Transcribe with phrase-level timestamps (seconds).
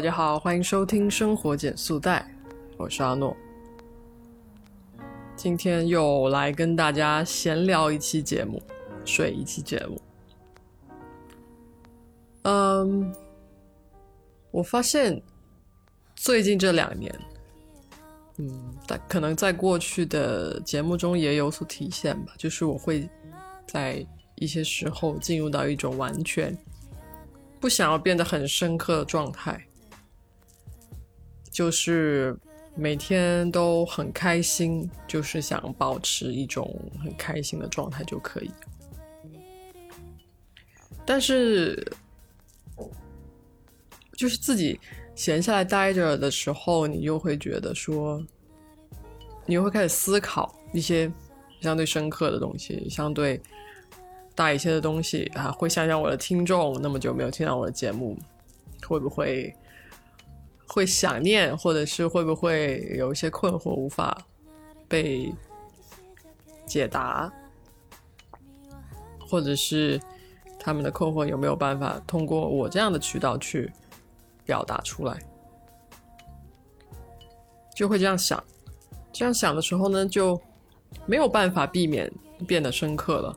[0.00, 2.26] 大家好，欢迎收听《生活减速带》，
[2.78, 3.36] 我是阿诺。
[5.36, 8.62] 今天又来跟大家闲聊一期节目，
[9.04, 10.00] 睡一期节目。
[12.44, 13.14] 嗯，
[14.50, 15.20] 我发现
[16.16, 17.14] 最近这两年，
[18.38, 23.06] 嗯，但可能在过去的节目中也有所体现吧，就是我会
[23.66, 24.02] 在
[24.36, 26.56] 一些时候进入到一种完全
[27.60, 29.62] 不想要变得很深刻的状态，
[31.50, 32.36] 就是。
[32.76, 38.50] 每天都很开心，就是想保持一种很开心的状态就可以。
[41.04, 41.84] 但是，
[44.12, 44.78] 就是自己
[45.16, 48.24] 闲下来待着的时候，你又会觉得说，
[49.46, 51.12] 你又会开始思考一些
[51.60, 53.42] 相对深刻的东西，相对
[54.34, 58.16] 大一些的东西啊，会想想我的听众那么久没有听到我的节目，
[58.86, 59.54] 会不会？
[60.72, 64.16] 会想念，或者是会不会有一些困惑无法
[64.86, 65.34] 被
[66.64, 67.32] 解答，
[69.18, 70.00] 或者是
[70.60, 73.68] 他们的困惑有没有办法通过我这样的渠道去
[74.44, 75.18] 表达出来？
[77.74, 78.42] 就会这样想，
[79.12, 80.40] 这样想的时候呢，就
[81.04, 82.08] 没有办法避免
[82.46, 83.36] 变得深刻了，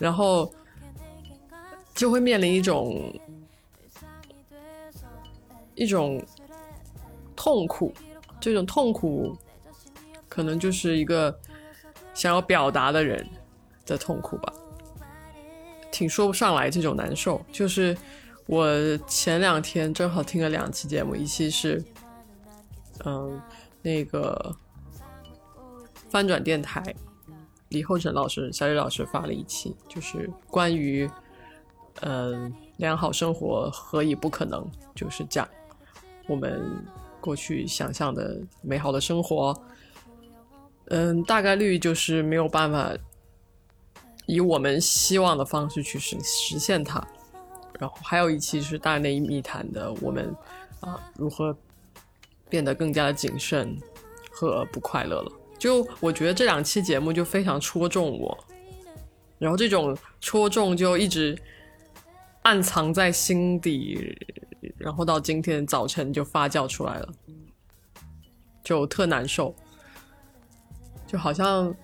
[0.00, 0.52] 然后
[1.94, 3.14] 就会面临一种
[5.76, 6.20] 一种。
[7.44, 7.92] 痛苦，
[8.40, 9.36] 这种痛苦，
[10.30, 11.38] 可能就是一个
[12.14, 13.22] 想要表达的人
[13.84, 14.50] 的痛苦吧，
[15.92, 17.44] 挺说不上来这种难受。
[17.52, 17.94] 就是
[18.46, 18.66] 我
[19.06, 21.84] 前两天正好听了两期节目，一期是，
[23.04, 23.38] 嗯，
[23.82, 24.56] 那个
[26.08, 26.82] 翻转电台
[27.68, 31.06] 李厚成老师、小雨老师发了一期，就是关于，
[32.00, 35.46] 嗯，良好生活何以不可能，就是讲
[36.26, 36.64] 我们。
[37.24, 39.58] 过去想象的美好的生活，
[40.88, 42.94] 嗯，大概率就是没有办法
[44.26, 47.02] 以我们希望的方式去实实现它。
[47.80, 50.36] 然后还有一期是大内密谈的，我们
[50.80, 51.56] 啊如何
[52.50, 53.74] 变得更加的谨慎
[54.30, 55.32] 和不快乐了。
[55.58, 58.36] 就我觉得这两期节目就非常戳中我，
[59.38, 61.34] 然后这种戳中就一直
[62.42, 64.14] 暗藏在心底。
[64.76, 67.08] 然后到今天早晨就发酵出来了，
[68.62, 69.54] 就特难受，
[71.06, 71.74] 就好像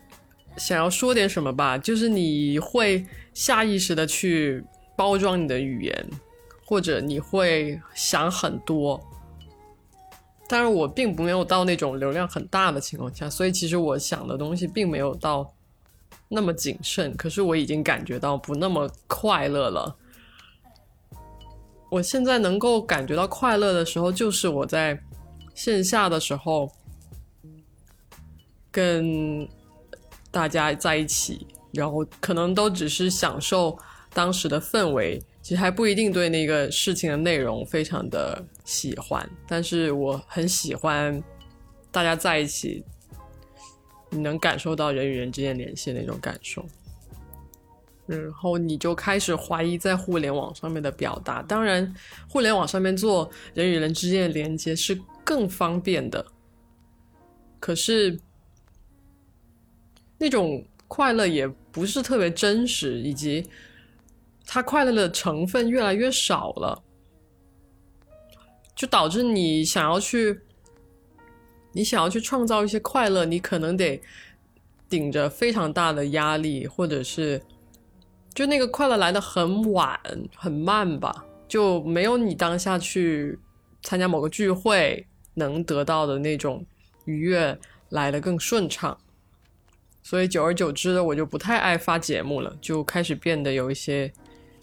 [0.56, 4.65] 想要说点什么吧，就是你会下意识的去
[4.97, 6.11] 包装你的语言，
[6.65, 9.01] 或者你会想很多。
[10.49, 15.49] 但是我并不没有到那种流量很大的情况下，所以其实我想的东西并没有到
[16.28, 19.97] 那么谨慎，可是我已经感觉到不那么快乐了。
[21.91, 24.99] 我现在能够感觉到快乐的时候，就是我在
[25.55, 26.71] 线下的时候，
[28.71, 29.47] 跟
[30.31, 33.77] 大家在一起，然后可能都只是享受
[34.15, 41.21] 当时的氛围，其实还不一定对那个事情的内容非常的喜欢，但是我很喜欢
[41.91, 42.84] 大家在一起，
[44.11, 46.65] 你能感受到人与人之间联系的那种感受。
[48.10, 51.41] 然后你就开始怀疑在互联网上面的表达。
[51.44, 51.94] 当然，
[52.28, 56.26] 互联网上面做人与人之间的连接是更方便的，
[57.60, 58.19] 可是
[60.19, 63.48] 那种快乐也不是特别真实，以及
[64.44, 66.82] 它快乐的成分越来越少了，
[68.75, 70.41] 就导致你想要去，
[71.71, 74.03] 你想要去创造一些快乐，你可能得
[74.88, 77.41] 顶着非常大的压力，或者是。
[78.35, 79.99] 就那个快乐来的很晚
[80.37, 83.39] 很慢吧，就没有你当下去
[83.83, 86.65] 参加某个聚会能得到的那种
[87.05, 87.59] 愉悦
[87.89, 88.97] 来的更顺畅，
[90.03, 94.13] 所以久而久之的我就不太爱发节目了，就开始变得有一些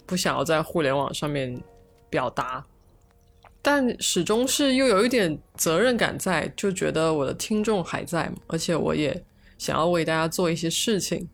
[0.06, 1.62] 不想要在互联网上面
[2.10, 2.66] 表达，
[3.62, 9.24] 但始终是又有一点责任感在，就觉得我的听众还在，而且我也
[9.58, 11.28] 想要为大家做一些事情。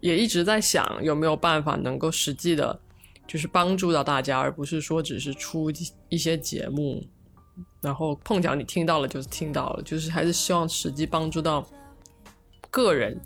[0.00, 2.80] 也一直在想有没有办法能够实际的，
[3.26, 5.70] 就是帮助到大家，而不是说只是出
[6.08, 7.04] 一些节目，
[7.80, 11.66] 然后碰巧你听到了就是听到了，就是还是希望实际帮助到
[12.70, 13.20] 个人。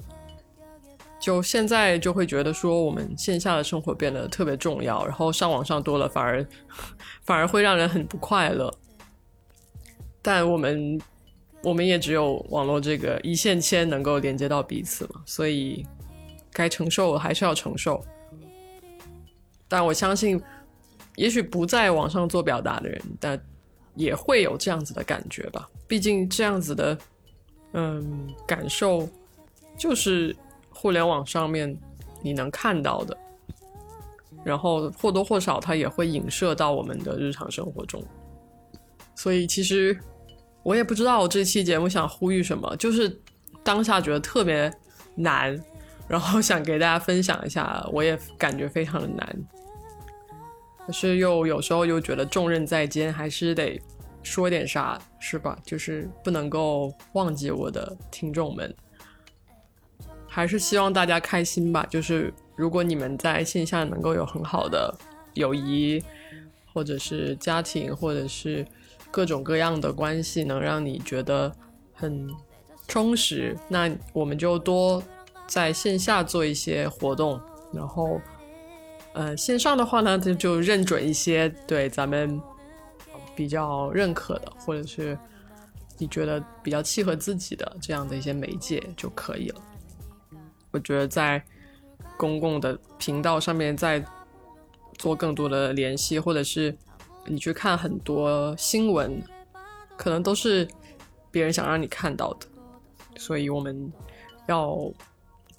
[1.20, 6.44] 就现在就会觉得说，我们线下的生活变得特别重要，然后上网上多了，反而
[7.22, 8.72] 反而会让人很不快乐。
[10.20, 11.00] 但我们
[11.62, 15.86] 我们也只有网络这个一线牵能够连接到彼此嘛，所以。
[16.52, 18.04] 该承受的还是要承受，
[19.68, 20.40] 但我相信，
[21.16, 23.42] 也许不在网上做表达的人，但
[23.94, 25.68] 也会有这样子的感觉吧。
[25.88, 26.98] 毕竟这样子的，
[27.72, 29.08] 嗯，感受
[29.76, 30.34] 就是
[30.70, 31.74] 互联网上面
[32.22, 33.16] 你能看到的，
[34.44, 38.02] 然后或多或少它也会影射到我们的日常生活中。
[39.14, 39.98] 所以其实
[40.62, 43.20] 我也不知道我这期节目想呼吁什么，就是
[43.62, 44.72] 当下觉得特别
[45.14, 45.58] 难，
[46.08, 49.36] 然后想给大家分享一下，我也感觉非常的难。
[50.86, 53.80] 可是又有时候又觉得重任在肩，还是得
[54.22, 55.56] 说点啥，是吧？
[55.64, 58.74] 就是不能够忘记我的听众们，
[60.26, 61.86] 还是希望大家开心吧。
[61.88, 64.92] 就是如果你们在线下能够有很好的
[65.34, 66.02] 友谊，
[66.72, 68.66] 或者是家庭，或者是
[69.10, 71.50] 各种各样的关系，能让你觉得
[71.92, 72.28] 很
[72.88, 75.02] 充实，那我们就多
[75.46, 77.40] 在线下做一些活动，
[77.72, 78.20] 然后。
[79.14, 82.40] 呃，线上的话呢，就就认准一些对咱们
[83.36, 85.18] 比较认可的，或者是
[85.98, 89.60] 你觉得比较契合自己的这样的一些媒介就可以了。
[90.70, 91.44] 我觉得在
[92.16, 94.02] 公共的频道上面再
[94.96, 96.74] 做更多的联系，或者是
[97.26, 99.22] 你去看很多新闻，
[99.98, 100.66] 可能都是
[101.30, 102.46] 别人想让你看到的，
[103.18, 103.92] 所以我们
[104.48, 104.90] 要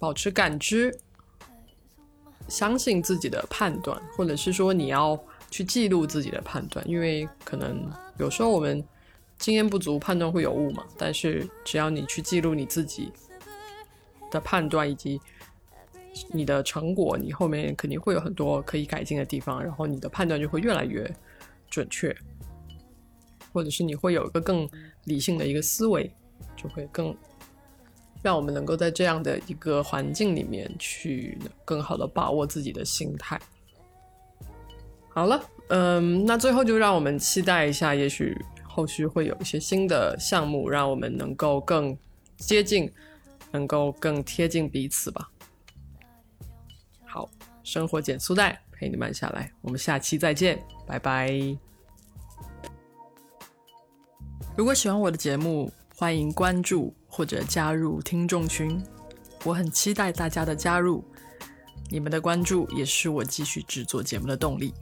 [0.03, 0.93] 保持感知。
[2.49, 5.17] 相信自己的判断，或者是说你要
[5.49, 8.83] 去记录自己的判断，因为可能有时候我们
[9.37, 10.83] 经验不足，判断会有误嘛。
[10.97, 13.13] 但是只要你去记录你自己
[14.29, 15.21] 的判断以及
[16.33, 21.09] 你的成果，你后面肯定会有很多可以改进的地方，然后你的判断就会越来越
[21.69, 22.13] 准确，
[23.53, 24.69] 或者是你会有一个更
[25.05, 26.13] 理性的一个思维，
[26.57, 27.15] 就会更。
[28.23, 33.39] 让我们能够在这样的一个环境里面去更好的把握自己的心态。
[35.09, 41.95] 好了，嗯，那最后就让我们期待一下，也许后续会有一些新的项目，让我们能够更
[42.37, 42.91] 接近，
[43.51, 45.29] 能够更贴近彼此吧。
[47.05, 47.29] 好，
[47.63, 51.31] 生活减速带陪你慢下来，我们下期再见，拜拜。
[54.55, 58.81] 如果喜欢我的节目，欢迎关注或者加入听众群，
[59.43, 61.05] 我很期待大家的加入，
[61.91, 64.73] 你们的关注也是我继续制作节目的动力。